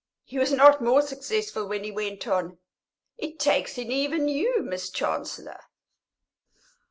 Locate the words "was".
0.39-0.51